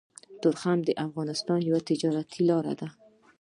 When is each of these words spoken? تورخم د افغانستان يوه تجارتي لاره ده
تورخم 0.41 0.79
د 0.85 0.89
افغانستان 1.05 1.59
يوه 1.69 1.81
تجارتي 1.89 2.41
لاره 2.49 2.73
ده 2.79 2.87